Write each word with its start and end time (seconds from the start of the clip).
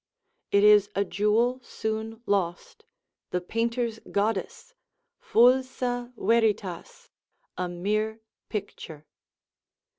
It 0.51 0.63
is 0.63 0.89
a 0.95 1.05
jewel 1.05 1.61
soon 1.63 2.23
lost, 2.25 2.85
the 3.29 3.39
painter's 3.39 3.99
goddess, 4.11 4.73
fulsa 5.21 6.11
veritas, 6.17 7.11
a 7.55 7.69
mere 7.69 8.21
picture. 8.49 9.05